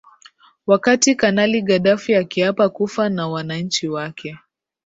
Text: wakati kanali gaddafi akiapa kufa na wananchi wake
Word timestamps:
wakati 0.67 1.15
kanali 1.15 1.61
gaddafi 1.61 2.15
akiapa 2.15 2.69
kufa 2.69 3.09
na 3.09 3.27
wananchi 3.27 3.87
wake 3.89 4.39